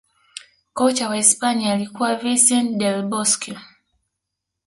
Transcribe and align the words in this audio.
kocha 0.73 1.09
wa 1.09 1.15
hisipania 1.15 1.73
alikuwa 1.73 2.15
vincent 2.15 2.77
del 2.77 3.03
bosque 3.05 3.57